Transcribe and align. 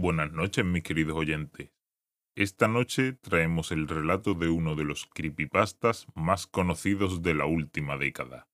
Buenas 0.00 0.30
noches, 0.30 0.64
mis 0.64 0.84
queridos 0.84 1.16
oyentes. 1.16 1.72
Esta 2.36 2.68
noche 2.68 3.14
traemos 3.14 3.72
el 3.72 3.88
relato 3.88 4.34
de 4.34 4.48
uno 4.48 4.76
de 4.76 4.84
los 4.84 5.06
creepypastas 5.12 6.06
más 6.14 6.46
conocidos 6.46 7.20
de 7.20 7.34
la 7.34 7.46
última 7.46 7.96
década. 7.96 8.46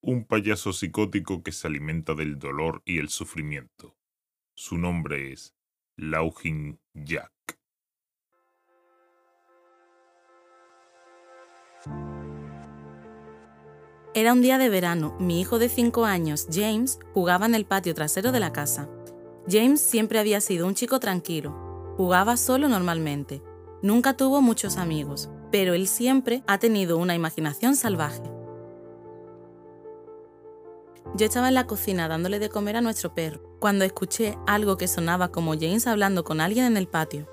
Un 0.00 0.24
payaso 0.24 0.72
psicótico 0.72 1.42
que 1.42 1.52
se 1.52 1.66
alimenta 1.66 2.14
del 2.14 2.38
dolor 2.38 2.80
y 2.86 2.96
el 2.96 3.10
sufrimiento. 3.10 3.94
Su 4.54 4.78
nombre 4.78 5.32
es 5.32 5.54
Laughing 5.98 6.80
Jack. 6.94 7.30
Era 14.14 14.32
un 14.32 14.40
día 14.40 14.56
de 14.56 14.70
verano. 14.70 15.14
Mi 15.20 15.42
hijo 15.42 15.58
de 15.58 15.68
5 15.68 16.06
años, 16.06 16.46
James, 16.50 16.98
jugaba 17.12 17.44
en 17.44 17.54
el 17.54 17.66
patio 17.66 17.94
trasero 17.94 18.32
de 18.32 18.40
la 18.40 18.54
casa. 18.54 18.88
James 19.48 19.80
siempre 19.80 20.18
había 20.18 20.40
sido 20.40 20.66
un 20.66 20.74
chico 20.74 20.98
tranquilo. 20.98 21.94
Jugaba 21.96 22.36
solo 22.36 22.68
normalmente. 22.68 23.42
Nunca 23.80 24.16
tuvo 24.16 24.42
muchos 24.42 24.76
amigos, 24.76 25.28
pero 25.52 25.74
él 25.74 25.86
siempre 25.86 26.42
ha 26.46 26.58
tenido 26.58 26.98
una 26.98 27.14
imaginación 27.14 27.76
salvaje. 27.76 28.22
Yo 31.14 31.24
estaba 31.24 31.48
en 31.48 31.54
la 31.54 31.66
cocina 31.66 32.08
dándole 32.08 32.38
de 32.38 32.48
comer 32.48 32.76
a 32.76 32.80
nuestro 32.80 33.14
perro, 33.14 33.40
cuando 33.60 33.84
escuché 33.84 34.36
algo 34.46 34.76
que 34.76 34.88
sonaba 34.88 35.30
como 35.30 35.54
James 35.54 35.86
hablando 35.86 36.24
con 36.24 36.40
alguien 36.40 36.66
en 36.66 36.76
el 36.76 36.88
patio. 36.88 37.28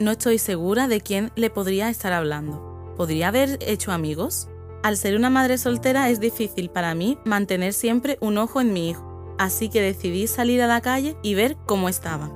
No 0.00 0.12
estoy 0.12 0.38
segura 0.38 0.88
de 0.88 1.00
quién 1.00 1.30
le 1.36 1.50
podría 1.50 1.90
estar 1.90 2.12
hablando. 2.12 2.94
¿Podría 2.96 3.28
haber 3.28 3.58
hecho 3.60 3.92
amigos? 3.92 4.48
Al 4.82 4.96
ser 4.96 5.16
una 5.16 5.28
madre 5.28 5.58
soltera 5.58 6.08
es 6.08 6.20
difícil 6.20 6.70
para 6.70 6.94
mí 6.94 7.18
mantener 7.24 7.72
siempre 7.72 8.16
un 8.20 8.38
ojo 8.38 8.60
en 8.60 8.72
mi 8.72 8.88
hijo, 8.88 9.07
así 9.38 9.68
que 9.68 9.80
decidí 9.80 10.26
salir 10.26 10.62
a 10.62 10.66
la 10.66 10.80
calle 10.80 11.16
y 11.22 11.34
ver 11.34 11.56
cómo 11.66 11.88
estaba. 11.88 12.30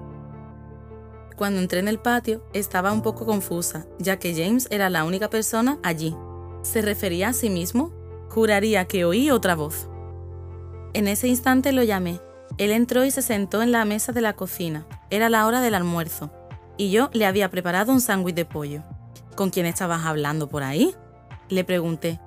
Cuando 1.37 1.61
entré 1.61 1.81
en 1.81 1.89
el 1.89 1.99
patio 1.99 2.45
estaba 2.53 2.93
un 2.93 3.03
poco 3.03 3.27
confusa, 3.27 3.87
ya 3.99 4.19
que 4.19 4.35
James 4.35 4.69
era 4.71 4.91
la 4.91 5.05
única 5.05 5.29
persona 5.29 5.79
allí. 5.83 6.15
¿Se 6.63 6.83
refería 6.83 7.29
a 7.29 7.33
sí 7.33 7.51
mismo? 7.51 7.91
Juraría 8.29 8.85
que 8.87 9.05
oí 9.05 9.31
otra 9.31 9.55
voz. 9.55 9.89
En 10.95 11.09
ese 11.09 11.29
instante 11.29 11.73
lo 11.73 11.83
llamé. 11.83 12.21
Él 12.59 12.71
entró 12.71 13.05
y 13.05 13.11
se 13.11 13.23
sentó 13.23 13.63
en 13.63 13.73
la 13.73 13.85
mesa 13.85 14.13
de 14.13 14.21
la 14.21 14.35
cocina. 14.35 14.87
Era 15.11 15.29
la 15.31 15.47
hora 15.47 15.61
del 15.61 15.75
almuerzo, 15.75 16.31
y 16.77 16.91
yo 16.91 17.11
le 17.13 17.27
había 17.27 17.51
preparado 17.51 17.93
un 17.93 18.01
sándwich 18.01 18.35
de 18.35 18.45
pollo. 18.45 18.83
¿Con 19.35 19.51
quién 19.51 19.67
estabas 19.67 20.05
hablando 20.05 20.49
por 20.49 20.63
ahí? 20.63 20.95
Le 21.49 21.65
pregunté, 21.65 22.21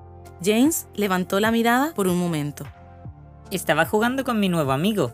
James 0.44 0.88
levantó 0.94 1.40
la 1.40 1.50
mirada 1.50 1.92
por 1.94 2.08
un 2.08 2.18
momento. 2.18 2.66
Estaba 3.52 3.86
jugando 3.86 4.24
con 4.24 4.40
mi 4.40 4.48
nuevo 4.48 4.72
amigo. 4.72 5.12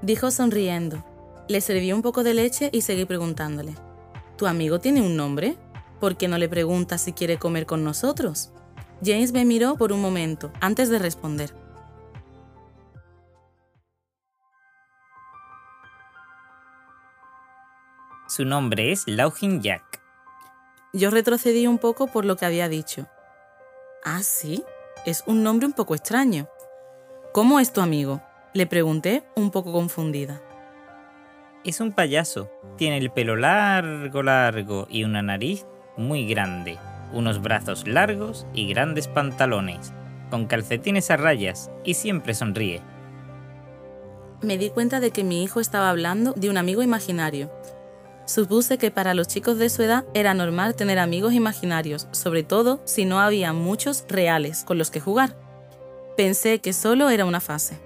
Dijo 0.00 0.30
sonriendo. 0.30 1.04
Le 1.48 1.60
serví 1.60 1.92
un 1.92 2.00
poco 2.00 2.22
de 2.22 2.32
leche 2.32 2.70
y 2.72 2.80
seguí 2.80 3.04
preguntándole. 3.04 3.74
¿Tu 4.38 4.46
amigo 4.46 4.80
tiene 4.80 5.02
un 5.02 5.16
nombre? 5.16 5.58
¿Por 6.00 6.16
qué 6.16 6.28
no 6.28 6.38
le 6.38 6.48
preguntas 6.48 7.02
si 7.02 7.12
quiere 7.12 7.38
comer 7.38 7.66
con 7.66 7.84
nosotros? 7.84 8.52
James 9.04 9.32
me 9.32 9.44
miró 9.44 9.76
por 9.76 9.92
un 9.92 10.00
momento 10.00 10.50
antes 10.60 10.88
de 10.88 10.98
responder. 10.98 11.54
Su 18.28 18.46
nombre 18.46 18.92
es 18.92 19.06
Laughing 19.06 19.60
Jack. 19.60 20.00
Yo 20.94 21.10
retrocedí 21.10 21.66
un 21.66 21.78
poco 21.78 22.06
por 22.06 22.24
lo 22.24 22.36
que 22.36 22.46
había 22.46 22.70
dicho 22.70 23.06
Ah, 24.04 24.22
sí, 24.22 24.64
es 25.04 25.22
un 25.26 25.42
nombre 25.42 25.66
un 25.66 25.74
poco 25.74 25.94
extraño. 25.94 26.48
¿Cómo 27.36 27.60
es 27.60 27.70
tu 27.70 27.82
amigo? 27.82 28.22
Le 28.54 28.66
pregunté, 28.66 29.22
un 29.36 29.50
poco 29.50 29.70
confundida. 29.70 30.40
Es 31.64 31.80
un 31.80 31.92
payaso. 31.92 32.50
Tiene 32.78 32.96
el 32.96 33.10
pelo 33.10 33.36
largo, 33.36 34.22
largo 34.22 34.86
y 34.88 35.04
una 35.04 35.20
nariz 35.20 35.66
muy 35.98 36.26
grande, 36.26 36.78
unos 37.12 37.42
brazos 37.42 37.86
largos 37.86 38.46
y 38.54 38.66
grandes 38.66 39.06
pantalones, 39.06 39.92
con 40.30 40.46
calcetines 40.46 41.10
a 41.10 41.18
rayas 41.18 41.70
y 41.84 41.92
siempre 41.92 42.32
sonríe. 42.32 42.80
Me 44.40 44.56
di 44.56 44.70
cuenta 44.70 44.98
de 44.98 45.10
que 45.10 45.22
mi 45.22 45.44
hijo 45.44 45.60
estaba 45.60 45.90
hablando 45.90 46.32
de 46.32 46.48
un 46.48 46.56
amigo 46.56 46.82
imaginario, 46.82 47.50
Supuse 48.24 48.76
que 48.76 48.90
para 48.90 49.12
los 49.12 49.28
chicos 49.28 49.58
de 49.58 49.68
su 49.68 49.82
edad 49.82 50.04
era 50.14 50.32
normal 50.32 50.74
tener 50.74 50.98
amigos 50.98 51.34
imaginarios, 51.34 52.08
sobre 52.12 52.42
todo 52.42 52.80
si 52.84 53.04
no 53.04 53.20
había 53.20 53.52
muchos 53.52 54.04
reales 54.08 54.64
con 54.64 54.78
los 54.78 54.90
que 54.90 55.00
jugar. 55.00 55.45
Pensé 56.16 56.60
que 56.60 56.72
solo 56.72 57.10
era 57.10 57.26
una 57.26 57.40
fase. 57.40 57.78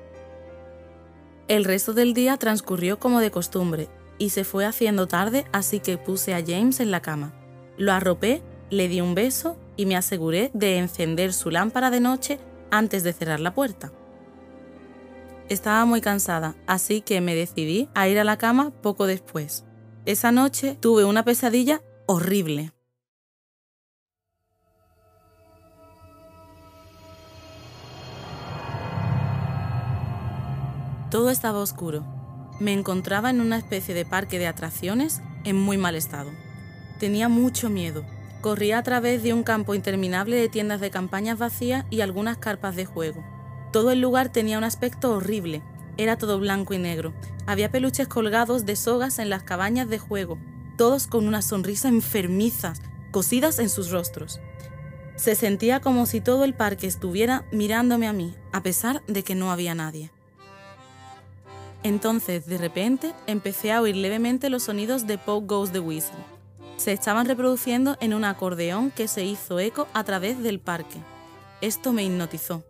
El 1.48 1.64
resto 1.64 1.94
del 1.94 2.14
día 2.14 2.36
transcurrió 2.36 3.00
como 3.00 3.18
de 3.18 3.32
costumbre 3.32 3.88
y 4.18 4.30
se 4.30 4.44
fue 4.44 4.64
haciendo 4.64 5.08
tarde, 5.08 5.46
así 5.52 5.80
que 5.80 5.98
puse 5.98 6.34
a 6.34 6.44
James 6.46 6.78
en 6.78 6.92
la 6.92 7.02
cama. 7.02 7.32
Lo 7.76 7.92
arropé, 7.92 8.40
le 8.70 8.86
di 8.86 9.00
un 9.00 9.16
beso 9.16 9.56
y 9.76 9.86
me 9.86 9.96
aseguré 9.96 10.52
de 10.54 10.78
encender 10.78 11.32
su 11.32 11.50
lámpara 11.50 11.90
de 11.90 11.98
noche 11.98 12.38
antes 12.70 13.02
de 13.02 13.12
cerrar 13.12 13.40
la 13.40 13.52
puerta. 13.52 13.90
Estaba 15.48 15.84
muy 15.84 16.00
cansada, 16.00 16.54
así 16.68 17.00
que 17.00 17.20
me 17.20 17.34
decidí 17.34 17.88
a 17.94 18.06
ir 18.06 18.20
a 18.20 18.24
la 18.24 18.38
cama 18.38 18.70
poco 18.70 19.08
después. 19.08 19.64
Esa 20.06 20.30
noche 20.30 20.76
tuve 20.78 21.04
una 21.04 21.24
pesadilla 21.24 21.82
horrible. 22.06 22.72
Todo 31.10 31.30
estaba 31.30 31.58
oscuro. 31.58 32.04
Me 32.60 32.72
encontraba 32.72 33.30
en 33.30 33.40
una 33.40 33.56
especie 33.56 33.96
de 33.96 34.04
parque 34.04 34.38
de 34.38 34.46
atracciones 34.46 35.22
en 35.42 35.56
muy 35.56 35.76
mal 35.76 35.96
estado. 35.96 36.30
Tenía 37.00 37.28
mucho 37.28 37.68
miedo. 37.68 38.04
Corría 38.40 38.78
a 38.78 38.82
través 38.84 39.24
de 39.24 39.34
un 39.34 39.42
campo 39.42 39.74
interminable 39.74 40.36
de 40.36 40.48
tiendas 40.48 40.80
de 40.80 40.90
campañas 40.90 41.36
vacías 41.36 41.84
y 41.90 42.02
algunas 42.02 42.38
carpas 42.38 42.76
de 42.76 42.84
juego. 42.84 43.24
Todo 43.72 43.90
el 43.90 44.00
lugar 44.00 44.30
tenía 44.30 44.56
un 44.56 44.62
aspecto 44.62 45.12
horrible, 45.12 45.62
era 45.96 46.16
todo 46.16 46.38
blanco 46.38 46.74
y 46.74 46.78
negro. 46.78 47.12
Había 47.44 47.72
peluches 47.72 48.06
colgados 48.06 48.64
de 48.64 48.76
sogas 48.76 49.18
en 49.18 49.30
las 49.30 49.42
cabañas 49.42 49.88
de 49.88 49.98
juego, 49.98 50.38
todos 50.78 51.08
con 51.08 51.26
una 51.26 51.42
sonrisa 51.42 51.88
enfermiza, 51.88 52.74
cosidas 53.10 53.58
en 53.58 53.68
sus 53.68 53.90
rostros. 53.90 54.40
Se 55.16 55.34
sentía 55.34 55.80
como 55.80 56.06
si 56.06 56.20
todo 56.20 56.44
el 56.44 56.54
parque 56.54 56.86
estuviera 56.86 57.44
mirándome 57.50 58.06
a 58.06 58.12
mí, 58.12 58.34
a 58.52 58.62
pesar 58.62 59.02
de 59.06 59.24
que 59.24 59.34
no 59.34 59.50
había 59.50 59.74
nadie. 59.74 60.12
Entonces, 61.82 62.46
de 62.46 62.58
repente, 62.58 63.14
empecé 63.26 63.72
a 63.72 63.80
oír 63.80 63.96
levemente 63.96 64.50
los 64.50 64.64
sonidos 64.64 65.06
de 65.06 65.16
Poke 65.16 65.46
Goes 65.46 65.72
the 65.72 65.80
Whistle. 65.80 66.18
Se 66.76 66.92
estaban 66.92 67.26
reproduciendo 67.26 67.96
en 68.00 68.12
un 68.14 68.24
acordeón 68.24 68.90
que 68.90 69.08
se 69.08 69.24
hizo 69.24 69.58
eco 69.58 69.88
a 69.94 70.04
través 70.04 70.42
del 70.42 70.60
parque. 70.60 70.98
Esto 71.60 71.92
me 71.92 72.04
hipnotizó. 72.04 72.64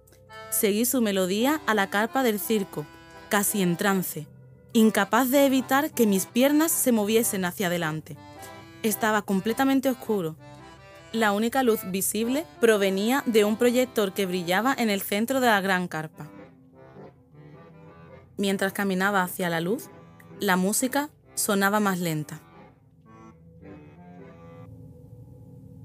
Seguí 0.51 0.85
su 0.85 1.01
melodía 1.01 1.61
a 1.67 1.75
la 1.75 1.91
carpa 1.91 2.23
del 2.23 2.41
circo, 2.41 2.87
casi 3.29 3.63
en 3.63 3.77
trance, 3.77 4.27
incapaz 4.73 5.31
de 5.31 5.47
evitar 5.47 5.91
que 5.93 6.07
mis 6.07 6.27
piernas 6.27 6.73
se 6.73 6.93
moviesen 6.93 7.45
hacia 7.45 7.67
adelante. 7.69 8.17
Estaba 8.83 9.23
completamente 9.23 9.91
oscuro. 9.91 10.37
La 11.13 11.33
única 11.33 11.63
luz 11.65 11.81
visible 11.87 12.47
provenía 12.61 13.23
de 13.27 13.45
un 13.45 13.57
proyector 13.57 14.13
que 14.13 14.27
brillaba 14.27 14.75
en 14.77 14.91
el 14.91 15.03
centro 15.03 15.41
de 15.41 15.49
la 15.49 15.61
gran 15.61 15.89
carpa. 15.89 16.29
Mientras 18.41 18.73
caminaba 18.73 19.23
hacia 19.23 19.51
la 19.51 19.61
luz, 19.61 19.91
la 20.41 20.57
música 20.57 21.11
sonaba 21.35 21.79
más 21.79 22.01
lenta. 22.01 22.41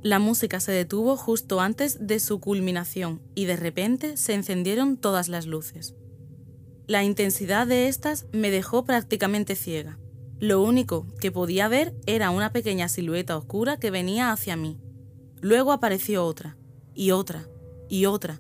La 0.02 0.20
música 0.20 0.62
se 0.62 0.72
detuvo 0.72 1.18
justo 1.18 1.60
antes 1.60 2.08
de 2.08 2.22
su 2.22 2.40
culminación 2.40 3.22
y 3.36 3.44
de 3.44 3.58
repente 3.58 4.16
se 4.16 4.36
encendieron 4.36 4.96
todas 4.96 5.28
las 5.28 5.48
luces. 5.48 5.96
La 6.88 7.04
intensidad 7.04 7.68
de 7.68 7.90
estas 7.90 8.26
me 8.32 8.50
dejó 8.52 8.86
prácticamente 8.86 9.58
ciega. 9.58 10.00
Lo 10.40 10.64
único 10.64 11.08
que 11.20 11.34
podía 11.34 11.68
ver 11.68 11.94
era 12.06 12.30
una 12.30 12.54
pequeña 12.54 12.88
silueta 12.88 13.36
oscura 13.36 13.80
que 13.80 13.92
venía 13.92 14.32
hacia 14.32 14.56
mí. 14.56 14.80
Luego 15.42 15.74
apareció 15.74 16.24
otra, 16.24 16.56
y 16.94 17.12
otra, 17.12 17.50
y 17.90 18.06
otra. 18.06 18.40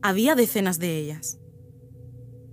Había 0.00 0.34
decenas 0.34 0.78
de 0.78 0.96
ellas. 0.96 1.39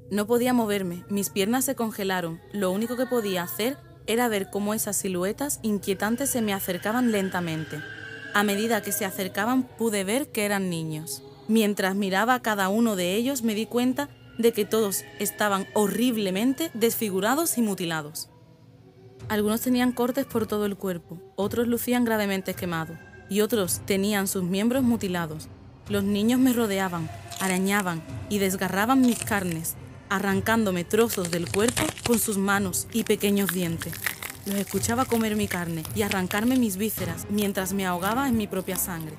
No 0.09 0.25
podía 0.25 0.53
moverme, 0.53 1.03
mis 1.09 1.29
piernas 1.29 1.65
se 1.65 1.75
congelaron. 1.75 2.39
Lo 2.53 2.71
único 2.71 2.95
que 2.95 3.05
podía 3.05 3.43
hacer 3.43 3.77
era 4.05 4.29
ver 4.29 4.49
cómo 4.49 4.73
esas 4.73 4.95
siluetas 4.95 5.59
inquietantes 5.63 6.29
se 6.29 6.41
me 6.41 6.53
acercaban 6.53 7.11
lentamente. 7.11 7.81
A 8.33 8.43
medida 8.43 8.81
que 8.81 8.93
se 8.93 9.03
acercaban 9.03 9.63
pude 9.63 10.05
ver 10.05 10.29
que 10.31 10.45
eran 10.45 10.69
niños. 10.69 11.23
Mientras 11.49 11.95
miraba 11.95 12.35
a 12.35 12.41
cada 12.41 12.69
uno 12.69 12.95
de 12.95 13.15
ellos 13.15 13.41
me 13.41 13.53
di 13.53 13.65
cuenta 13.65 14.09
de 14.37 14.53
que 14.53 14.63
todos 14.63 15.03
estaban 15.19 15.67
horriblemente 15.73 16.71
desfigurados 16.73 17.57
y 17.57 17.61
mutilados. 17.61 18.29
Algunos 19.27 19.61
tenían 19.61 19.91
cortes 19.91 20.25
por 20.25 20.47
todo 20.47 20.65
el 20.65 20.77
cuerpo, 20.77 21.19
otros 21.35 21.67
lucían 21.67 22.05
gravemente 22.05 22.53
quemados 22.53 22.97
y 23.29 23.41
otros 23.41 23.81
tenían 23.85 24.27
sus 24.27 24.43
miembros 24.43 24.83
mutilados. 24.83 25.49
Los 25.89 26.03
niños 26.03 26.39
me 26.39 26.53
rodeaban, 26.53 27.09
arañaban 27.41 28.01
y 28.29 28.39
desgarraban 28.39 29.01
mis 29.01 29.19
carnes. 29.19 29.75
Arrancándome 30.09 30.83
trozos 30.83 31.31
del 31.31 31.49
cuerpo 31.49 31.83
con 32.05 32.19
sus 32.19 32.37
manos 32.37 32.87
y 32.93 33.03
pequeños 33.03 33.51
dientes. 33.51 33.93
Los 34.45 34.55
escuchaba 34.55 35.05
comer 35.05 35.35
mi 35.35 35.47
carne 35.47 35.83
y 35.93 36.03
arrancarme 36.03 36.55
mis 36.55 36.77
vísceras 36.77 37.27
mientras 37.29 37.73
me 37.73 37.85
ahogaba 37.85 38.27
en 38.29 38.37
mi 38.37 38.47
propia 38.47 38.77
sangre. 38.77 39.15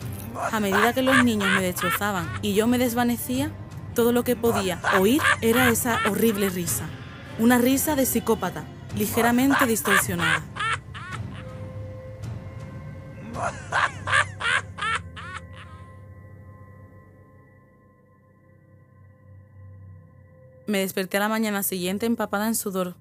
A 0.52 0.58
medida 0.61 0.94
que 0.94 1.02
los 1.02 1.23
niños 1.23 1.50
me 1.55 1.61
destrozaban 1.61 2.31
y 2.40 2.55
yo 2.55 2.67
me 2.67 2.79
desvanecía, 2.79 3.50
todo 3.94 4.12
lo 4.12 4.25
que 4.25 4.37
podía 4.37 4.81
oír 4.99 5.20
era 5.43 5.69
esa 5.69 5.99
horrible 6.08 6.49
risa. 6.49 6.85
Una 7.38 7.58
risa 7.58 7.94
de 7.94 8.06
psicópata, 8.06 8.64
ligeramente 8.96 9.67
distorsionada. 9.67 10.43
Me 20.69 20.81
desperté 20.81 21.17
a 21.17 21.20
la 21.20 21.31
mañana 21.31 21.62
siguiente 21.62 22.05
empapada 22.05 22.47
en 22.47 22.55
sudor. 22.55 22.94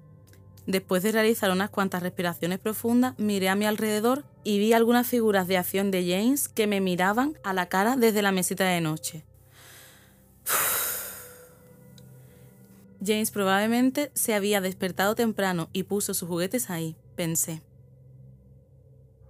Después 0.66 1.02
de 1.02 1.12
realizar 1.12 1.50
unas 1.50 1.68
cuantas 1.68 2.02
respiraciones 2.02 2.58
profundas, 2.58 3.12
miré 3.18 3.50
a 3.50 3.56
mi 3.56 3.66
alrededor 3.66 4.24
y 4.42 4.58
vi 4.58 4.72
algunas 4.72 5.06
figuras 5.06 5.46
de 5.48 5.58
acción 5.58 5.90
de 5.90 6.10
James 6.10 6.48
que 6.48 6.66
me 6.66 6.80
miraban 6.80 7.38
a 7.44 7.52
la 7.52 7.68
cara 7.68 7.96
desde 7.96 8.22
la 8.22 8.32
mesita 8.32 8.64
de 8.64 8.80
noche. 8.80 9.26
James 13.04 13.30
probablemente 13.32 14.10
se 14.14 14.32
había 14.32 14.62
despertado 14.62 15.14
temprano 15.14 15.68
y 15.74 15.82
puso 15.82 16.14
sus 16.14 16.26
juguetes 16.26 16.70
ahí, 16.70 16.96
pensé. 17.16 17.60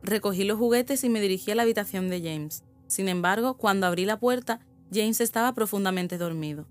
Recogí 0.01 0.45
los 0.45 0.59
juguetes 0.59 1.03
y 1.03 1.09
me 1.09 1.21
dirigí 1.21 1.51
a 1.51 1.57
la 1.57 1.63
habitación 1.63 2.09
de 2.09 2.23
James. 2.23 2.63
Sin 2.87 3.09
embargo, 3.09 3.55
cuando 3.55 3.89
abrí 3.89 4.05
la 4.05 4.21
puerta, 4.21 4.61
James 4.93 5.21
estaba 5.21 5.55
profundamente 5.55 6.19
dormido. 6.19 6.69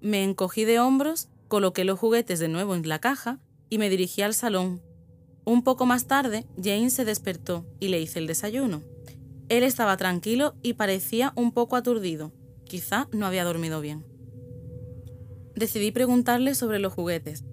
Me 0.00 0.22
encogí 0.22 0.64
de 0.64 0.78
hombros, 0.80 1.28
coloqué 1.48 1.84
los 1.84 1.98
juguetes 1.98 2.38
de 2.38 2.48
nuevo 2.48 2.74
en 2.74 2.88
la 2.88 3.00
caja 3.00 3.40
y 3.68 3.78
me 3.78 3.90
dirigí 3.90 4.22
al 4.22 4.34
salón. 4.34 4.82
Un 5.44 5.62
poco 5.62 5.86
más 5.86 6.06
tarde, 6.06 6.46
Jane 6.56 6.90
se 6.90 7.04
despertó 7.04 7.66
y 7.80 7.88
le 7.88 8.00
hice 8.00 8.18
el 8.18 8.26
desayuno. 8.26 8.82
Él 9.48 9.62
estaba 9.64 9.96
tranquilo 9.96 10.54
y 10.62 10.74
parecía 10.74 11.32
un 11.36 11.52
poco 11.52 11.76
aturdido. 11.76 12.32
Quizá 12.64 13.08
no 13.12 13.26
había 13.26 13.44
dormido 13.44 13.80
bien. 13.80 14.04
Decidí 15.54 15.90
preguntarle 15.90 16.54
sobre 16.54 16.78
los 16.78 16.92
juguetes. 16.92 17.44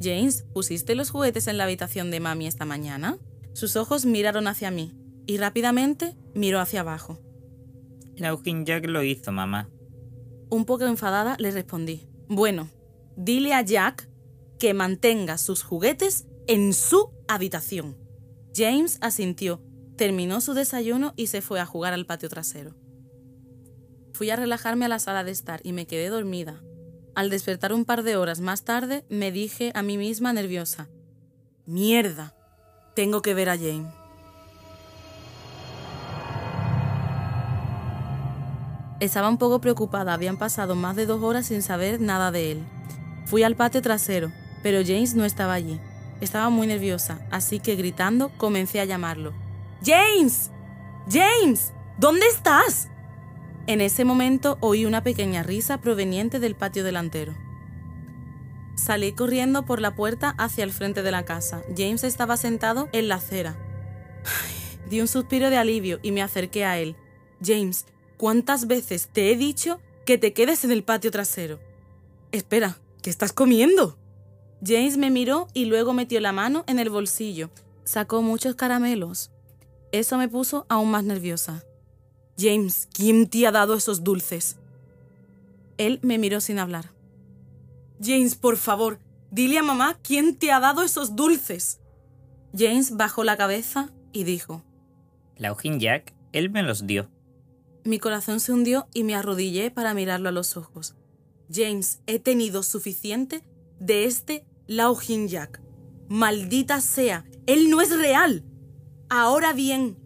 James, 0.00 0.44
¿pusiste 0.52 0.94
los 0.94 1.10
juguetes 1.10 1.46
en 1.46 1.58
la 1.58 1.64
habitación 1.64 2.10
de 2.10 2.18
mami 2.18 2.46
esta 2.46 2.64
mañana? 2.64 3.18
Sus 3.52 3.76
ojos 3.76 4.06
miraron 4.06 4.48
hacia 4.48 4.70
mí 4.70 4.92
y 5.26 5.36
rápidamente 5.36 6.16
miró 6.34 6.60
hacia 6.60 6.80
abajo. 6.80 7.18
La 8.16 8.36
Jack 8.64 8.86
lo 8.86 9.02
hizo, 9.02 9.32
mamá. 9.32 9.68
Un 10.54 10.66
poco 10.66 10.84
enfadada 10.84 11.34
le 11.40 11.50
respondí, 11.50 12.06
bueno, 12.28 12.70
dile 13.16 13.54
a 13.54 13.62
Jack 13.62 14.08
que 14.60 14.72
mantenga 14.72 15.36
sus 15.36 15.64
juguetes 15.64 16.28
en 16.46 16.74
su 16.74 17.10
habitación. 17.26 17.96
James 18.54 18.98
asintió, 19.00 19.60
terminó 19.96 20.40
su 20.40 20.54
desayuno 20.54 21.12
y 21.16 21.26
se 21.26 21.42
fue 21.42 21.58
a 21.58 21.66
jugar 21.66 21.92
al 21.92 22.06
patio 22.06 22.28
trasero. 22.28 22.76
Fui 24.12 24.30
a 24.30 24.36
relajarme 24.36 24.84
a 24.84 24.88
la 24.88 25.00
sala 25.00 25.24
de 25.24 25.32
estar 25.32 25.58
y 25.64 25.72
me 25.72 25.88
quedé 25.88 26.08
dormida. 26.08 26.62
Al 27.16 27.30
despertar 27.30 27.72
un 27.72 27.84
par 27.84 28.04
de 28.04 28.16
horas 28.16 28.38
más 28.38 28.62
tarde, 28.62 29.04
me 29.08 29.32
dije 29.32 29.72
a 29.74 29.82
mí 29.82 29.98
misma 29.98 30.32
nerviosa, 30.32 30.88
Mierda, 31.66 32.32
tengo 32.94 33.22
que 33.22 33.34
ver 33.34 33.48
a 33.48 33.56
James. 33.56 33.92
Estaba 39.00 39.28
un 39.28 39.38
poco 39.38 39.60
preocupada, 39.60 40.14
habían 40.14 40.36
pasado 40.36 40.76
más 40.76 40.96
de 40.96 41.06
dos 41.06 41.22
horas 41.22 41.46
sin 41.46 41.62
saber 41.62 42.00
nada 42.00 42.30
de 42.30 42.52
él. 42.52 42.62
Fui 43.26 43.42
al 43.42 43.56
patio 43.56 43.82
trasero, 43.82 44.32
pero 44.62 44.82
James 44.86 45.14
no 45.14 45.24
estaba 45.24 45.54
allí. 45.54 45.80
Estaba 46.20 46.48
muy 46.48 46.66
nerviosa, 46.66 47.18
así 47.30 47.58
que 47.58 47.74
gritando 47.74 48.30
comencé 48.36 48.80
a 48.80 48.84
llamarlo. 48.84 49.32
¡James! 49.84 50.50
¡James! 51.10 51.72
¿Dónde 51.98 52.26
estás? 52.26 52.88
En 53.66 53.80
ese 53.80 54.04
momento 54.04 54.58
oí 54.60 54.84
una 54.84 55.02
pequeña 55.02 55.42
risa 55.42 55.78
proveniente 55.78 56.38
del 56.38 56.54
patio 56.54 56.84
delantero. 56.84 57.34
Salí 58.76 59.12
corriendo 59.12 59.64
por 59.64 59.80
la 59.80 59.94
puerta 59.94 60.34
hacia 60.38 60.64
el 60.64 60.72
frente 60.72 61.02
de 61.02 61.10
la 61.10 61.24
casa. 61.24 61.62
James 61.76 62.04
estaba 62.04 62.36
sentado 62.36 62.88
en 62.92 63.08
la 63.08 63.16
acera. 63.16 63.56
di 64.88 65.00
un 65.00 65.08
suspiro 65.08 65.50
de 65.50 65.56
alivio 65.56 65.98
y 66.02 66.12
me 66.12 66.22
acerqué 66.22 66.64
a 66.64 66.78
él. 66.78 66.96
James, 67.42 67.86
¿Cuántas 68.16 68.66
veces 68.66 69.08
te 69.12 69.30
he 69.30 69.36
dicho 69.36 69.80
que 70.06 70.18
te 70.18 70.32
quedes 70.32 70.64
en 70.64 70.70
el 70.70 70.84
patio 70.84 71.10
trasero? 71.10 71.58
Espera, 72.32 72.78
¿qué 73.02 73.10
estás 73.10 73.32
comiendo? 73.32 73.98
James 74.64 74.96
me 74.96 75.10
miró 75.10 75.48
y 75.52 75.66
luego 75.66 75.92
metió 75.92 76.20
la 76.20 76.32
mano 76.32 76.64
en 76.66 76.78
el 76.78 76.90
bolsillo. 76.90 77.50
Sacó 77.84 78.22
muchos 78.22 78.54
caramelos. 78.54 79.30
Eso 79.92 80.16
me 80.16 80.28
puso 80.28 80.66
aún 80.68 80.90
más 80.90 81.04
nerviosa. 81.04 81.64
James, 82.38 82.88
¿quién 82.92 83.28
te 83.28 83.46
ha 83.46 83.52
dado 83.52 83.74
esos 83.74 84.02
dulces? 84.02 84.56
Él 85.76 86.00
me 86.02 86.18
miró 86.18 86.40
sin 86.40 86.58
hablar. 86.58 86.90
James, 88.02 88.34
por 88.34 88.56
favor, 88.56 88.98
dile 89.30 89.58
a 89.58 89.62
mamá 89.62 89.98
quién 90.02 90.36
te 90.36 90.50
ha 90.50 90.60
dado 90.60 90.82
esos 90.82 91.14
dulces. 91.14 91.80
James 92.56 92.96
bajó 92.96 93.24
la 93.24 93.36
cabeza 93.36 93.90
y 94.12 94.24
dijo: 94.24 94.62
La 95.36 95.56
Jack, 95.78 96.12
él 96.32 96.50
me 96.50 96.62
los 96.62 96.86
dio. 96.86 97.08
Mi 97.84 97.98
corazón 97.98 98.40
se 98.40 98.52
hundió 98.52 98.88
y 98.94 99.04
me 99.04 99.14
arrodillé 99.14 99.70
para 99.70 99.92
mirarlo 99.92 100.30
a 100.30 100.32
los 100.32 100.56
ojos. 100.56 100.94
James, 101.52 102.00
he 102.06 102.18
tenido 102.18 102.62
suficiente 102.62 103.42
de 103.78 104.06
este 104.06 104.46
Lao 104.66 104.98
Jack. 105.00 105.60
Maldita 106.08 106.80
sea, 106.80 107.26
él 107.46 107.68
no 107.68 107.82
es 107.82 107.94
real. 107.94 108.42
Ahora 109.10 109.52
bien, 109.52 109.98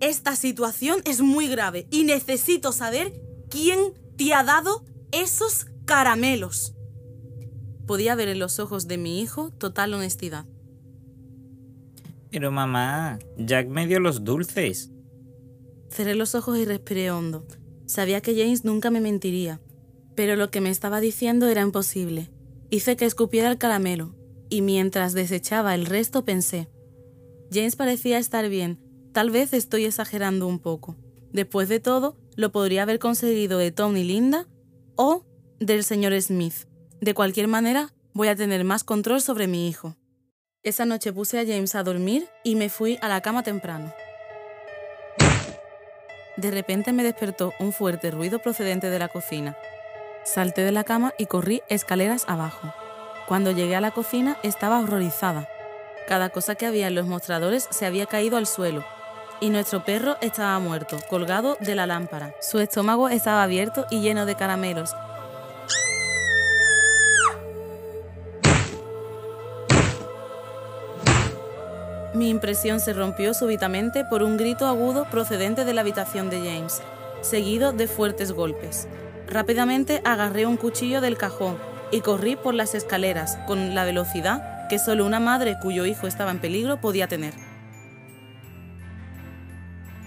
esta 0.00 0.36
situación 0.36 1.00
es 1.06 1.22
muy 1.22 1.48
grave 1.48 1.86
y 1.90 2.04
necesito 2.04 2.72
saber 2.72 3.14
quién 3.48 3.78
te 4.16 4.34
ha 4.34 4.44
dado 4.44 4.84
esos 5.10 5.66
caramelos. 5.86 6.74
Podía 7.86 8.14
ver 8.14 8.28
en 8.28 8.38
los 8.38 8.58
ojos 8.58 8.88
de 8.88 8.98
mi 8.98 9.20
hijo 9.20 9.50
total 9.52 9.94
honestidad. 9.94 10.44
Pero 12.30 12.52
mamá, 12.52 13.18
Jack 13.38 13.68
me 13.68 13.86
dio 13.86 14.00
los 14.00 14.24
dulces. 14.24 14.90
Cerré 15.88 16.14
los 16.14 16.34
ojos 16.34 16.58
y 16.58 16.64
respiré 16.64 17.10
hondo. 17.10 17.46
Sabía 17.86 18.20
que 18.20 18.34
James 18.34 18.64
nunca 18.64 18.90
me 18.90 19.00
mentiría, 19.00 19.60
pero 20.14 20.36
lo 20.36 20.50
que 20.50 20.60
me 20.60 20.70
estaba 20.70 21.00
diciendo 21.00 21.48
era 21.48 21.62
imposible. 21.62 22.30
Hice 22.70 22.96
que 22.96 23.04
escupiera 23.04 23.50
el 23.50 23.58
caramelo, 23.58 24.14
y 24.48 24.62
mientras 24.62 25.12
desechaba 25.12 25.74
el 25.74 25.86
resto 25.86 26.24
pensé, 26.24 26.68
James 27.52 27.76
parecía 27.76 28.18
estar 28.18 28.48
bien, 28.48 28.80
tal 29.12 29.30
vez 29.30 29.52
estoy 29.52 29.84
exagerando 29.84 30.46
un 30.46 30.58
poco. 30.58 30.96
Después 31.32 31.68
de 31.68 31.80
todo, 31.80 32.16
lo 32.34 32.50
podría 32.50 32.82
haber 32.82 32.98
conseguido 32.98 33.58
de 33.58 33.70
Tom 33.70 33.96
y 33.96 34.04
Linda 34.04 34.48
o 34.96 35.24
del 35.60 35.84
señor 35.84 36.20
Smith. 36.20 36.66
De 37.00 37.14
cualquier 37.14 37.48
manera, 37.48 37.94
voy 38.14 38.28
a 38.28 38.36
tener 38.36 38.64
más 38.64 38.84
control 38.84 39.20
sobre 39.20 39.46
mi 39.46 39.68
hijo. 39.68 39.96
Esa 40.62 40.86
noche 40.86 41.12
puse 41.12 41.38
a 41.38 41.46
James 41.46 41.74
a 41.74 41.84
dormir 41.84 42.26
y 42.42 42.56
me 42.56 42.68
fui 42.68 42.98
a 43.00 43.08
la 43.08 43.20
cama 43.20 43.42
temprano. 43.42 43.92
De 46.36 46.50
repente 46.50 46.92
me 46.92 47.02
despertó 47.02 47.54
un 47.58 47.72
fuerte 47.72 48.10
ruido 48.10 48.38
procedente 48.38 48.90
de 48.90 48.98
la 48.98 49.08
cocina. 49.08 49.56
Salté 50.24 50.62
de 50.62 50.72
la 50.72 50.84
cama 50.84 51.14
y 51.18 51.26
corrí 51.26 51.62
escaleras 51.68 52.24
abajo. 52.28 52.72
Cuando 53.26 53.52
llegué 53.52 53.76
a 53.76 53.80
la 53.80 53.90
cocina 53.90 54.36
estaba 54.42 54.80
horrorizada. 54.80 55.48
Cada 56.08 56.28
cosa 56.28 56.54
que 56.54 56.66
había 56.66 56.88
en 56.88 56.94
los 56.94 57.06
mostradores 57.06 57.68
se 57.70 57.86
había 57.86 58.06
caído 58.06 58.36
al 58.36 58.46
suelo, 58.46 58.84
y 59.40 59.50
nuestro 59.50 59.84
perro 59.84 60.16
estaba 60.20 60.58
muerto, 60.58 60.98
colgado 61.08 61.56
de 61.60 61.74
la 61.74 61.86
lámpara. 61.86 62.34
Su 62.40 62.58
estómago 62.60 63.08
estaba 63.08 63.42
abierto 63.42 63.86
y 63.90 64.00
lleno 64.00 64.26
de 64.26 64.36
caramelos, 64.36 64.94
Mi 72.16 72.30
impresión 72.30 72.80
se 72.80 72.94
rompió 72.94 73.34
súbitamente 73.34 74.02
por 74.06 74.22
un 74.22 74.38
grito 74.38 74.66
agudo 74.66 75.04
procedente 75.10 75.66
de 75.66 75.74
la 75.74 75.82
habitación 75.82 76.30
de 76.30 76.38
James, 76.38 76.80
seguido 77.20 77.72
de 77.72 77.86
fuertes 77.88 78.32
golpes. 78.32 78.88
Rápidamente 79.28 80.00
agarré 80.02 80.46
un 80.46 80.56
cuchillo 80.56 81.02
del 81.02 81.18
cajón 81.18 81.58
y 81.92 82.00
corrí 82.00 82.34
por 82.34 82.54
las 82.54 82.74
escaleras 82.74 83.38
con 83.46 83.74
la 83.74 83.84
velocidad 83.84 84.66
que 84.68 84.78
solo 84.78 85.04
una 85.04 85.20
madre 85.20 85.58
cuyo 85.60 85.84
hijo 85.84 86.06
estaba 86.06 86.30
en 86.30 86.38
peligro 86.38 86.80
podía 86.80 87.06
tener. 87.06 87.34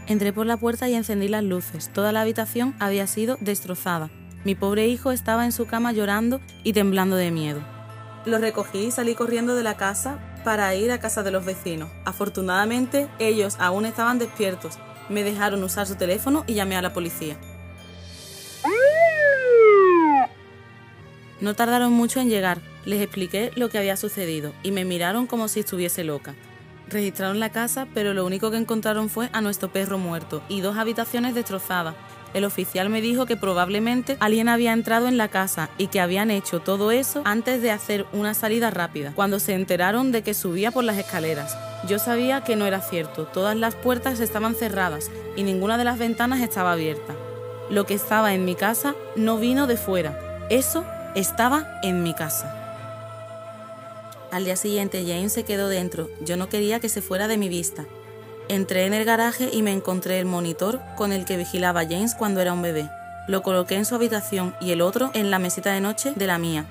Entré 0.08 0.34
por 0.34 0.48
la 0.48 0.58
puerta 0.58 0.89
y 0.89 0.96
encendí 0.96 1.28
las 1.28 1.44
luces. 1.44 1.92
Toda 1.94 2.12
la 2.12 2.22
habitación 2.22 2.75
había 2.80 3.06
sido 3.06 3.38
destrozada. 3.39 4.10
Mi 4.46 4.56
pobre 4.56 4.88
hijo 4.88 5.12
estaba 5.12 5.46
en 5.46 5.51
su 5.51 5.68
cama 5.68 5.92
llorando 5.92 6.42
y 6.63 6.74
temblando 6.74 7.18
de 7.18 7.30
miedo. 7.30 7.62
Lo 8.25 8.39
recogí 8.39 8.86
y 8.86 8.92
salí 8.92 9.13
corriendo 9.13 9.54
de 9.54 9.62
la 9.62 9.78
casa 9.78 10.18
para 10.39 10.74
ir 10.75 10.91
a 10.91 11.00
casa 11.00 11.24
de 11.24 11.31
los 11.31 11.46
vecinos. 11.46 11.89
Afortunadamente, 12.05 13.08
ellos 13.19 13.55
aún 13.60 13.86
estaban 13.86 14.19
despiertos. 14.19 14.79
Me 15.10 15.24
dejaron 15.24 15.63
usar 15.63 15.88
su 15.88 15.96
teléfono 15.96 16.43
y 16.48 16.53
llamé 16.53 16.75
a 16.75 16.81
la 16.81 16.93
policía. 16.93 17.38
No 21.41 21.53
tardaron 21.53 21.93
mucho 21.93 22.19
en 22.19 22.29
llegar, 22.29 22.60
les 22.84 23.01
expliqué 23.01 23.51
lo 23.55 23.69
que 23.69 23.77
había 23.77 23.96
sucedido 23.96 24.53
y 24.62 24.72
me 24.72 24.84
miraron 24.84 25.25
como 25.25 25.48
si 25.48 25.62
estuviese 25.62 26.03
loca. 26.03 26.36
Registraron 26.89 27.39
la 27.39 27.51
casa, 27.51 27.88
pero 27.93 28.13
lo 28.13 28.25
único 28.25 28.51
que 28.51 28.58
encontraron 28.58 29.10
fue 29.10 29.29
a 29.31 29.41
nuestro 29.41 29.72
perro 29.72 29.98
muerto 29.98 30.41
y 30.50 30.62
dos 30.62 30.77
habitaciones 30.77 31.36
destrozadas. 31.36 31.96
El 32.33 32.45
oficial 32.45 32.89
me 32.89 33.01
dijo 33.01 33.25
que 33.25 33.36
probablemente 33.36 34.17
alguien 34.19 34.50
había 34.50 34.74
entrado 34.74 35.07
en 35.07 35.17
la 35.17 35.29
casa 35.29 35.69
y 35.77 35.88
que 35.88 36.00
habían 36.00 36.29
hecho 36.29 36.59
todo 36.59 36.91
eso 36.91 37.21
antes 37.25 37.62
de 37.62 37.71
hacer 37.71 38.05
una 38.13 38.33
salida 38.33 38.69
rápida, 38.69 39.13
cuando 39.15 39.39
se 39.39 39.53
enteraron 39.53 40.12
de 40.12 40.21
que 40.21 40.33
subía 40.33 40.71
por 40.71 40.83
las 40.83 40.98
escaleras. 40.98 41.57
Yo 41.88 41.98
sabía 41.98 42.43
que 42.43 42.55
no 42.55 42.65
era 42.65 42.81
cierto, 42.81 43.25
todas 43.25 43.55
las 43.55 43.74
puertas 43.75 44.19
estaban 44.19 44.53
cerradas 44.53 45.09
y 45.36 45.43
ninguna 45.43 45.77
de 45.77 45.86
las 45.86 45.98
ventanas 45.98 46.41
estaba 46.41 46.74
abierta. 46.74 47.15
Lo 47.69 47.86
que 47.86 47.95
estaba 47.95 48.33
en 48.33 48.45
mi 48.45 48.55
casa 48.55 48.95
no 49.15 49.38
vino 49.38 49.65
de 49.65 49.77
fuera, 49.77 50.48
eso 50.50 50.86
estaba 51.15 51.79
en 51.81 52.03
mi 52.03 52.13
casa. 52.13 52.55
Al 54.31 54.45
día 54.45 54.55
siguiente 54.55 55.03
James 55.07 55.33
se 55.33 55.43
quedó 55.43 55.67
dentro, 55.67 56.09
yo 56.21 56.38
no 56.38 56.50
quería 56.50 56.79
que 56.79 56.89
se 56.89 57.01
fuera 57.01 57.27
de 57.27 57.38
mi 57.38 57.50
vista. 57.50 57.86
Entré 58.50 58.88
en 58.88 58.96
el 58.96 59.06
garaje 59.06 59.51
y 59.53 59.62
me 59.62 59.72
encontré 59.72 60.20
el 60.20 60.25
monitor 60.25 60.82
con 60.98 61.12
el 61.12 61.24
que 61.24 61.38
vigilaba 61.38 61.84
James 61.84 62.15
cuando 62.15 62.41
era 62.41 62.51
un 62.51 62.63
bebé. 62.63 62.89
Lo 63.27 63.44
coloqué 63.44 63.75
en 63.75 63.86
su 63.86 63.94
habitación 63.94 64.56
y 64.60 64.72
el 64.72 64.82
otro 64.82 65.12
en 65.13 65.29
la 65.29 65.38
mesita 65.38 65.72
de 65.72 65.82
noche 65.82 66.13
de 66.15 66.25
la 66.25 66.39
mía. 66.39 66.65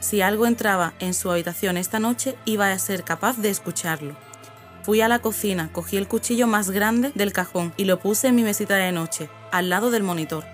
Si 0.00 0.22
algo 0.22 0.46
entraba 0.46 0.94
en 1.00 1.12
su 1.12 1.30
habitación 1.30 1.76
esta 1.76 2.00
noche, 2.00 2.34
iba 2.46 2.72
a 2.72 2.78
ser 2.78 3.04
capaz 3.04 3.36
de 3.36 3.50
escucharlo. 3.50 4.16
Fui 4.82 5.02
a 5.02 5.08
la 5.08 5.18
cocina, 5.18 5.68
cogí 5.70 5.98
el 5.98 6.08
cuchillo 6.08 6.46
más 6.46 6.70
grande 6.70 7.12
del 7.14 7.34
cajón 7.34 7.74
y 7.76 7.84
lo 7.84 7.98
puse 7.98 8.28
en 8.28 8.34
mi 8.34 8.42
mesita 8.42 8.76
de 8.76 8.90
noche, 8.90 9.28
al 9.52 9.68
lado 9.68 9.90
del 9.90 10.02
monitor. 10.02 10.46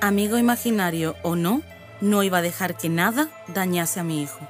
Amigo 0.00 0.38
imaginario 0.38 1.14
o 1.22 1.36
no, 1.36 1.62
no 2.00 2.24
iba 2.24 2.38
a 2.38 2.42
dejar 2.42 2.76
que 2.76 2.88
nada 2.88 3.28
dañase 3.46 4.00
a 4.00 4.02
mi 4.02 4.22
hijo. 4.22 4.40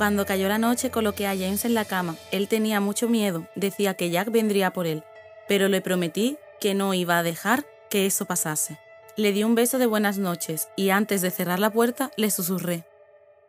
Cuando 0.00 0.24
cayó 0.24 0.48
la 0.48 0.56
noche 0.56 0.90
coloqué 0.90 1.26
a 1.26 1.36
James 1.36 1.66
en 1.66 1.74
la 1.74 1.84
cama. 1.84 2.16
Él 2.32 2.48
tenía 2.48 2.80
mucho 2.80 3.06
miedo, 3.06 3.46
decía 3.54 3.92
que 3.92 4.08
Jack 4.08 4.30
vendría 4.30 4.72
por 4.72 4.86
él, 4.86 5.04
pero 5.46 5.68
le 5.68 5.82
prometí 5.82 6.38
que 6.58 6.72
no 6.72 6.94
iba 6.94 7.18
a 7.18 7.22
dejar 7.22 7.66
que 7.90 8.06
eso 8.06 8.24
pasase. 8.24 8.78
Le 9.18 9.32
di 9.32 9.44
un 9.44 9.54
beso 9.54 9.76
de 9.76 9.84
buenas 9.84 10.16
noches 10.16 10.68
y 10.74 10.88
antes 10.88 11.20
de 11.20 11.30
cerrar 11.30 11.58
la 11.58 11.70
puerta 11.70 12.12
le 12.16 12.30
susurré. 12.30 12.86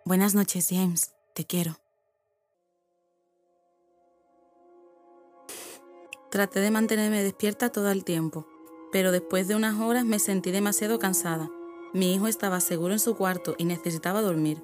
Buenas 0.04 0.36
noches, 0.36 0.68
James, 0.70 1.14
te 1.36 1.46
quiero. 1.46 1.80
Traté 6.32 6.60
de 6.60 6.70
mantenerme 6.70 7.24
despierta 7.24 7.72
todo 7.72 7.92
el 7.92 8.04
tiempo, 8.04 8.46
pero 8.92 9.14
después 9.14 9.48
de 9.48 9.56
unas 9.56 9.80
horas 9.80 10.04
me 10.04 10.20
sentí 10.20 10.52
demasiado 10.52 11.00
cansada. 11.00 11.50
Mi 11.94 12.14
hijo 12.14 12.28
estaba 12.28 12.60
seguro 12.60 12.92
en 12.92 13.00
su 13.00 13.16
cuarto 13.16 13.56
y 13.58 13.64
necesitaba 13.64 14.22
dormir. 14.22 14.62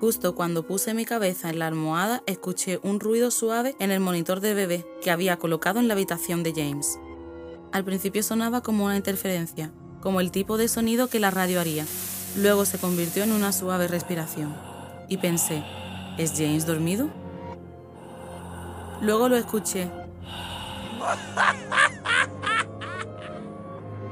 Justo 0.00 0.34
cuando 0.34 0.66
puse 0.66 0.92
mi 0.92 1.04
cabeza 1.04 1.50
en 1.50 1.58
la 1.58 1.66
almohada, 1.66 2.22
escuché 2.26 2.80
un 2.82 3.00
ruido 3.00 3.30
suave 3.30 3.76
en 3.78 3.90
el 3.90 4.00
monitor 4.00 4.40
de 4.40 4.54
bebé 4.54 4.86
que 5.00 5.10
había 5.10 5.38
colocado 5.38 5.78
en 5.80 5.88
la 5.88 5.94
habitación 5.94 6.42
de 6.42 6.52
James. 6.52 6.98
Al 7.72 7.84
principio 7.84 8.22
sonaba 8.22 8.60
como 8.62 8.84
una 8.84 8.96
interferencia, 8.96 9.72
como 10.00 10.20
el 10.20 10.30
tipo 10.30 10.56
de 10.56 10.68
sonido 10.68 11.08
que 11.08 11.20
la 11.20 11.30
radio 11.30 11.60
haría. 11.60 11.86
Luego 12.36 12.64
se 12.64 12.78
convirtió 12.78 13.22
en 13.22 13.32
una 13.32 13.52
suave 13.52 13.88
respiración. 13.88 14.54
Y 15.08 15.18
pensé, 15.18 15.62
¿es 16.18 16.32
James 16.36 16.66
dormido? 16.66 17.08
Luego 19.00 19.28
lo 19.28 19.36
escuché. 19.36 19.90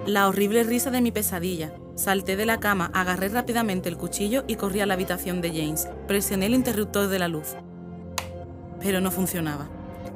La 0.07 0.29
horrible 0.29 0.63
risa 0.65 0.91
de 0.91 1.01
mi 1.01 1.13
pesadilla, 1.13 1.73
Salté 1.95 2.37
de 2.37 2.47
la 2.47 2.59
cama, 2.59 2.91
agarré 2.95 3.29
rápidamente 3.29 3.89
el 3.89 3.99
cuchillo 3.99 4.45
y 4.47 4.57
corrí 4.57 4.81
a 4.81 4.87
la 4.87 4.95
habitación 4.95 5.41
de 5.43 5.51
James. 5.51 5.89
Presioné 6.09 6.47
el 6.47 6.55
interruptor 6.55 7.09
de 7.09 7.19
la 7.19 7.29
luz. 7.29 7.57
Pero 8.81 9.01
no 9.01 9.11
funcionaba. 9.11 9.69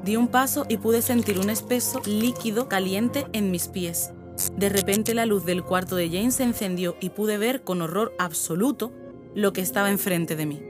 Di 0.03 0.17
un 0.17 0.29
paso 0.29 0.65
y 0.69 0.79
pude 0.79 1.03
sentir 1.03 1.39
un 1.39 1.51
espeso 1.51 2.01
líquido 2.07 2.69
caliente 2.69 3.27
en 3.33 3.51
mis 3.51 3.69
pies. 3.69 4.13
De 4.57 4.69
repente 4.69 5.15
la 5.15 5.27
luz 5.27 5.45
del 5.45 5.65
cuarto 5.65 5.97
de 5.97 6.09
James 6.09 6.37
se 6.37 6.45
encendió 6.45 6.97
y 7.01 7.11
pude 7.11 7.39
ver 7.39 7.63
con 7.63 7.83
horror 7.83 8.15
absoluto 8.19 8.93
lo 9.35 9.53
que 9.53 9.61
estaba 9.61 9.91
enfrente 9.91 10.35
de 10.35 10.47
mí. 10.47 10.63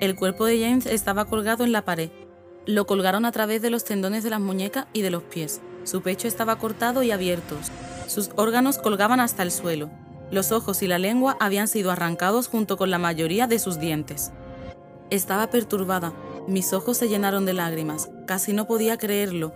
El 0.00 0.16
cuerpo 0.16 0.44
de 0.44 0.60
James 0.60 0.86
estaba 0.86 1.24
colgado 1.24 1.64
en 1.64 1.72
la 1.72 1.84
pared. 1.84 2.10
Lo 2.66 2.86
colgaron 2.86 3.24
a 3.24 3.32
través 3.32 3.62
de 3.62 3.70
los 3.70 3.84
tendones 3.84 4.22
de 4.22 4.30
las 4.30 4.40
muñecas 4.40 4.86
y 4.92 5.02
de 5.02 5.10
los 5.10 5.22
pies. 5.22 5.60
Su 5.84 6.02
pecho 6.02 6.28
estaba 6.28 6.58
cortado 6.58 7.02
y 7.02 7.10
abierto. 7.10 7.56
Sus 8.08 8.30
órganos 8.36 8.78
colgaban 8.78 9.20
hasta 9.20 9.42
el 9.42 9.52
suelo. 9.52 9.90
Los 10.30 10.50
ojos 10.50 10.82
y 10.82 10.86
la 10.86 10.98
lengua 10.98 11.36
habían 11.40 11.68
sido 11.68 11.90
arrancados 11.90 12.48
junto 12.48 12.78
con 12.78 12.90
la 12.90 12.98
mayoría 12.98 13.46
de 13.46 13.58
sus 13.58 13.78
dientes. 13.78 14.32
Estaba 15.10 15.50
perturbada. 15.50 16.14
Mis 16.46 16.72
ojos 16.72 16.96
se 16.96 17.08
llenaron 17.08 17.44
de 17.44 17.52
lágrimas. 17.52 18.10
Casi 18.26 18.54
no 18.54 18.66
podía 18.66 18.96
creerlo. 18.96 19.52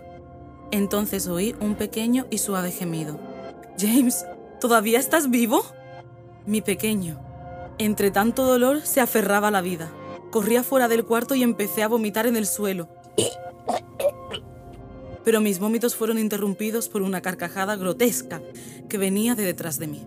Entonces 0.69 1.27
oí 1.27 1.55
un 1.59 1.73
pequeño 1.73 2.27
y 2.29 2.37
suave 2.37 2.71
gemido. 2.71 3.19
James, 3.79 4.25
¿todavía 4.61 4.99
estás 4.99 5.31
vivo? 5.31 5.65
Mi 6.45 6.61
pequeño. 6.61 7.19
Entre 7.79 8.11
tanto 8.11 8.45
dolor 8.45 8.81
se 8.81 9.01
aferraba 9.01 9.47
a 9.47 9.51
la 9.51 9.61
vida. 9.61 9.91
Corrí 10.29 10.57
afuera 10.57 10.87
del 10.87 11.05
cuarto 11.05 11.33
y 11.33 11.41
empecé 11.41 11.81
a 11.81 11.87
vomitar 11.87 12.27
en 12.27 12.37
el 12.37 12.45
suelo 12.45 12.87
pero 15.23 15.41
mis 15.41 15.59
vómitos 15.59 15.95
fueron 15.95 16.17
interrumpidos 16.17 16.89
por 16.89 17.01
una 17.01 17.21
carcajada 17.21 17.75
grotesca 17.75 18.41
que 18.89 18.97
venía 18.97 19.35
de 19.35 19.43
detrás 19.43 19.79
de 19.79 19.87
mí. 19.87 20.05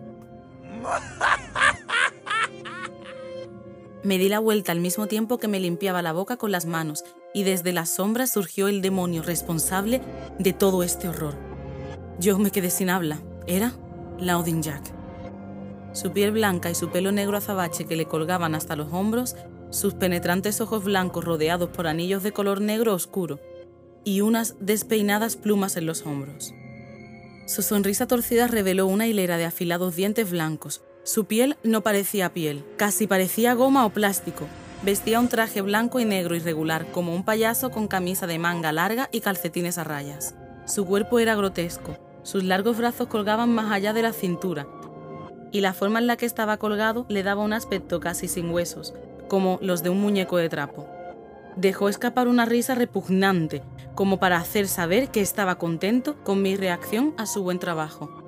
Me 4.06 4.18
di 4.18 4.28
la 4.28 4.38
vuelta 4.38 4.70
al 4.70 4.78
mismo 4.78 5.08
tiempo 5.08 5.38
que 5.38 5.48
me 5.48 5.58
limpiaba 5.58 6.00
la 6.00 6.12
boca 6.12 6.36
con 6.36 6.52
las 6.52 6.64
manos 6.64 7.02
y 7.34 7.42
desde 7.42 7.72
las 7.72 7.90
sombras 7.90 8.30
surgió 8.30 8.68
el 8.68 8.80
demonio 8.80 9.20
responsable 9.20 10.00
de 10.38 10.52
todo 10.52 10.84
este 10.84 11.08
horror. 11.08 11.34
Yo 12.20 12.38
me 12.38 12.52
quedé 12.52 12.70
sin 12.70 12.88
habla. 12.88 13.18
Era 13.48 13.72
Laudin 14.20 14.62
Jack. 14.62 14.82
Su 15.92 16.12
piel 16.12 16.30
blanca 16.30 16.70
y 16.70 16.76
su 16.76 16.90
pelo 16.90 17.10
negro 17.10 17.36
azabache 17.36 17.86
que 17.86 17.96
le 17.96 18.06
colgaban 18.06 18.54
hasta 18.54 18.76
los 18.76 18.92
hombros, 18.92 19.34
sus 19.70 19.94
penetrantes 19.94 20.60
ojos 20.60 20.84
blancos 20.84 21.24
rodeados 21.24 21.70
por 21.70 21.88
anillos 21.88 22.22
de 22.22 22.32
color 22.32 22.60
negro 22.60 22.94
oscuro, 22.94 23.40
y 24.06 24.20
unas 24.20 24.54
despeinadas 24.60 25.34
plumas 25.36 25.76
en 25.76 25.84
los 25.84 26.06
hombros. 26.06 26.54
Su 27.46 27.62
sonrisa 27.62 28.06
torcida 28.06 28.46
reveló 28.46 28.86
una 28.86 29.08
hilera 29.08 29.36
de 29.36 29.44
afilados 29.44 29.96
dientes 29.96 30.30
blancos. 30.30 30.80
Su 31.02 31.24
piel 31.24 31.56
no 31.64 31.82
parecía 31.82 32.32
piel, 32.32 32.64
casi 32.76 33.08
parecía 33.08 33.54
goma 33.54 33.84
o 33.84 33.90
plástico. 33.90 34.46
Vestía 34.84 35.18
un 35.18 35.28
traje 35.28 35.60
blanco 35.60 35.98
y 35.98 36.04
negro 36.04 36.36
irregular, 36.36 36.86
como 36.92 37.16
un 37.16 37.24
payaso 37.24 37.72
con 37.72 37.88
camisa 37.88 38.28
de 38.28 38.38
manga 38.38 38.70
larga 38.70 39.08
y 39.10 39.20
calcetines 39.20 39.76
a 39.76 39.82
rayas. 39.84 40.36
Su 40.66 40.86
cuerpo 40.86 41.18
era 41.18 41.34
grotesco, 41.34 41.98
sus 42.22 42.44
largos 42.44 42.78
brazos 42.78 43.08
colgaban 43.08 43.52
más 43.52 43.72
allá 43.72 43.92
de 43.92 44.02
la 44.02 44.12
cintura, 44.12 44.68
y 45.50 45.62
la 45.62 45.72
forma 45.72 45.98
en 45.98 46.06
la 46.06 46.16
que 46.16 46.26
estaba 46.26 46.58
colgado 46.58 47.06
le 47.08 47.24
daba 47.24 47.42
un 47.42 47.52
aspecto 47.52 47.98
casi 47.98 48.28
sin 48.28 48.50
huesos, 48.50 48.94
como 49.26 49.58
los 49.62 49.82
de 49.82 49.90
un 49.90 50.00
muñeco 50.00 50.36
de 50.36 50.48
trapo 50.48 50.86
dejó 51.56 51.88
escapar 51.88 52.28
una 52.28 52.44
risa 52.44 52.74
repugnante, 52.74 53.62
como 53.96 54.20
para 54.20 54.36
hacer 54.36 54.68
saber 54.68 55.10
que 55.10 55.22
estaba 55.22 55.58
contento 55.58 56.22
con 56.22 56.42
mi 56.42 56.54
reacción 56.54 57.14
a 57.16 57.26
su 57.26 57.42
buen 57.42 57.58
trabajo. 57.58 58.22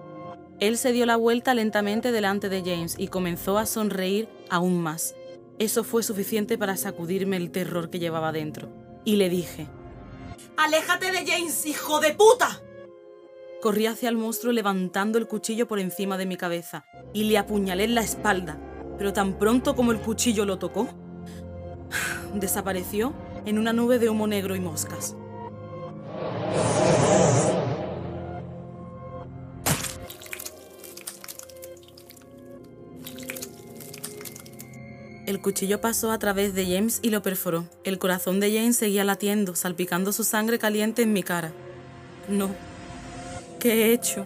Él 0.58 0.76
se 0.76 0.90
dio 0.90 1.06
la 1.06 1.14
vuelta 1.14 1.54
lentamente 1.54 2.10
delante 2.10 2.48
de 2.48 2.62
James 2.62 2.96
y 2.98 3.08
comenzó 3.08 3.58
a 3.58 3.66
sonreír 3.66 4.28
aún 4.50 4.80
más. 4.80 5.14
Eso 5.60 5.84
fue 5.84 6.02
suficiente 6.02 6.58
para 6.58 6.76
sacudirme 6.76 7.36
el 7.36 7.52
terror 7.52 7.90
que 7.90 8.00
llevaba 8.00 8.32
dentro. 8.32 8.68
Y 9.04 9.16
le 9.16 9.28
dije, 9.28 9.68
¡Aléjate 10.56 11.12
de 11.12 11.24
James, 11.24 11.66
hijo 11.66 12.00
de 12.00 12.14
puta! 12.14 12.62
Corrí 13.60 13.86
hacia 13.86 14.08
el 14.08 14.16
monstruo 14.16 14.52
levantando 14.52 15.18
el 15.18 15.28
cuchillo 15.28 15.68
por 15.68 15.78
encima 15.78 16.16
de 16.16 16.26
mi 16.26 16.36
cabeza 16.36 16.86
y 17.12 17.24
le 17.24 17.38
apuñalé 17.38 17.84
en 17.84 17.94
la 17.94 18.00
espalda, 18.00 18.58
pero 18.96 19.12
tan 19.12 19.38
pronto 19.38 19.76
como 19.76 19.92
el 19.92 20.00
cuchillo 20.00 20.44
lo 20.44 20.58
tocó, 20.58 20.88
desapareció 22.34 23.12
en 23.44 23.58
una 23.58 23.72
nube 23.72 23.98
de 23.98 24.08
humo 24.08 24.26
negro 24.26 24.56
y 24.56 24.60
moscas. 24.60 25.14
El 35.28 35.42
cuchillo 35.42 35.82
pasó 35.82 36.10
a 36.10 36.18
través 36.18 36.54
de 36.54 36.64
James 36.64 37.00
y 37.02 37.10
lo 37.10 37.20
perforó. 37.20 37.66
El 37.84 37.98
corazón 37.98 38.40
de 38.40 38.50
James 38.50 38.78
seguía 38.78 39.04
latiendo, 39.04 39.54
salpicando 39.54 40.10
su 40.10 40.24
sangre 40.24 40.58
caliente 40.58 41.02
en 41.02 41.12
mi 41.12 41.22
cara. 41.22 41.52
No. 42.28 42.48
¿Qué 43.60 43.74
he 43.74 43.92
hecho? 43.92 44.24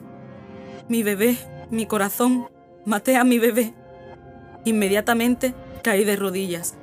Mi 0.87 1.03
bebé, 1.03 1.37
mi 1.71 1.87
corazón. 1.87 2.47
Maté 2.85 3.17
a 3.17 3.25
mi 3.25 3.41
bebé. 3.41 3.75
Inmediatamente 4.65 5.55
caí 5.83 6.05
de 6.05 6.15
rodillas. 6.15 6.77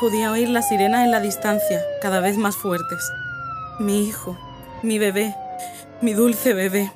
Podía 0.00 0.30
oír 0.30 0.48
las 0.48 0.68
sirenas 0.68 1.04
en 1.04 1.10
la 1.10 1.18
distancia, 1.18 1.82
cada 2.00 2.20
vez 2.20 2.36
más 2.36 2.54
fuertes. 2.54 3.10
Mi 3.80 4.06
hijo, 4.06 4.38
mi 4.84 5.00
bebé, 5.00 5.34
Mi 6.02 6.14
dulce 6.14 6.54
bebé. 6.54 6.90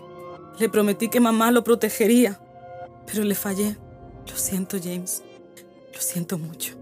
Le 0.59 0.71
prometí 0.71 1.11
que 1.11 1.21
mamá 1.21 1.51
lo 1.51 1.63
protegería, 1.63 2.41
pero 3.07 3.23
le 3.23 3.35
fallé. 3.35 3.77
Lo 4.27 4.37
siento, 4.37 4.79
James. 4.83 5.23
Lo 5.93 6.01
siento 6.01 6.39
mucho. 6.39 6.75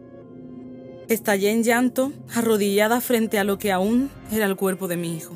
Estallé 1.09 1.50
en 1.50 1.64
llanto, 1.64 2.12
arrodillada 2.33 3.00
frente 3.00 3.41
a 3.41 3.45
lo 3.45 3.59
que 3.59 3.73
aún 3.73 4.09
era 4.31 4.47
el 4.47 4.55
cuerpo 4.55 4.87
de 4.87 4.97
mi 4.97 5.17
hijo. 5.17 5.35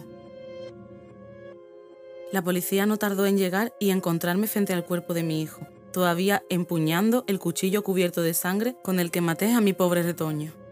La 2.30 2.42
policía 2.42 2.86
no 2.86 2.98
tardó 2.98 3.26
en 3.26 3.36
llegar 3.36 3.74
y 3.80 3.90
encontrarme 3.90 4.46
frente 4.46 4.72
al 4.72 4.84
cuerpo 4.84 5.12
de 5.12 5.24
mi 5.24 5.42
hijo, 5.42 5.66
todavía 5.92 6.44
empuñando 6.50 7.24
el 7.26 7.40
cuchillo 7.40 7.82
cubierto 7.82 8.22
de 8.22 8.32
sangre 8.32 8.76
con 8.84 9.00
el 9.00 9.10
que 9.10 9.20
maté 9.20 9.52
a 9.52 9.60
mi 9.60 9.72
pobre 9.72 10.04
retoño. 10.04 10.65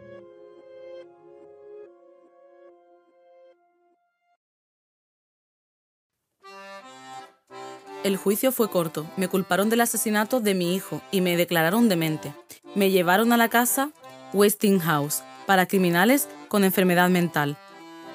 El 8.05 8.19
juicio 8.19 8.53
fue 8.53 8.69
corto. 8.69 9.11
Me 9.17 9.29
culparon 9.29 9.71
del 9.71 9.81
asesinato 9.81 10.39
de 10.41 10.55
mi 10.55 10.75
hijo 10.75 11.01
y 11.11 11.23
me 11.23 11.39
declararon 11.39 11.89
demente. 11.89 12.35
Me 12.75 12.91
llevaron 12.91 13.33
a 13.33 13.39
la 13.39 13.49
casa 13.49 13.93
Westinghouse 14.35 15.23
para 15.47 15.67
criminales 15.67 16.29
con 16.49 16.65
enfermedad 16.65 17.09
mental, 17.09 17.57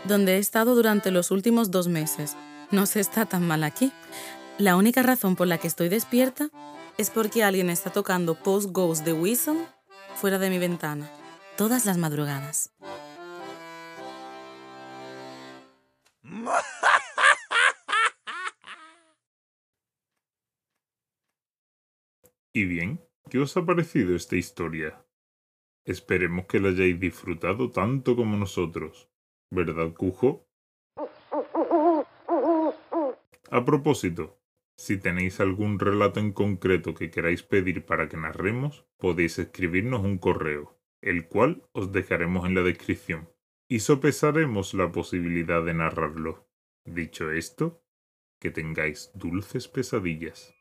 donde 0.05 0.35
he 0.35 0.37
estado 0.37 0.75
durante 0.75 1.09
los 1.09 1.31
últimos 1.31 1.71
dos 1.71 1.87
meses. 1.87 2.35
No 2.69 2.85
se 2.85 2.99
está 2.99 3.25
tan 3.25 3.47
mal 3.47 3.63
aquí. 3.63 3.91
La 4.59 4.75
única 4.75 5.01
razón 5.01 5.35
por 5.35 5.47
la 5.47 5.57
que 5.57 5.67
estoy 5.67 5.89
despierta 5.89 6.51
es 6.99 7.09
porque 7.09 7.43
alguien 7.43 7.71
está 7.71 7.89
tocando 7.89 8.35
Post 8.35 8.69
Ghost 8.69 9.03
de 9.05 9.13
Wilson 9.13 9.57
fuera 10.13 10.37
de 10.37 10.51
mi 10.51 10.59
ventana, 10.59 11.09
todas 11.57 11.87
las 11.87 11.97
madrugadas. 11.97 12.69
Y 22.53 22.65
bien, 22.65 22.99
¿qué 23.29 23.39
os 23.39 23.55
ha 23.57 23.65
parecido 23.65 24.15
esta 24.15 24.35
historia? 24.35 25.05
Esperemos 25.85 26.45
que 26.45 26.59
la 26.59 26.69
hayáis 26.69 26.99
disfrutado 26.99 27.71
tanto 27.71 28.15
como 28.15 28.37
nosotros. 28.37 29.09
¿Verdad, 29.51 29.93
Cujo? 29.93 30.47
A 33.51 33.65
propósito, 33.65 34.39
si 34.77 34.97
tenéis 34.97 35.39
algún 35.39 35.79
relato 35.79 36.19
en 36.19 36.31
concreto 36.31 36.93
que 36.93 37.11
queráis 37.11 37.43
pedir 37.43 37.85
para 37.85 38.07
que 38.09 38.17
narremos, 38.17 38.85
podéis 38.97 39.39
escribirnos 39.39 40.03
un 40.03 40.17
correo, 40.17 40.79
el 41.01 41.27
cual 41.27 41.63
os 41.71 41.91
dejaremos 41.91 42.45
en 42.45 42.55
la 42.55 42.61
descripción, 42.61 43.29
y 43.67 43.79
sopesaremos 43.79 44.73
la 44.73 44.91
posibilidad 44.91 45.63
de 45.63 45.73
narrarlo. 45.73 46.47
Dicho 46.85 47.31
esto, 47.31 47.83
que 48.39 48.51
tengáis 48.51 49.11
dulces 49.13 49.67
pesadillas. 49.67 50.58